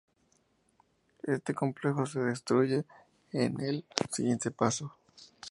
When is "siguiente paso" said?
4.11-4.95